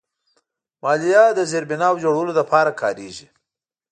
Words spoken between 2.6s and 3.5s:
کارېږي.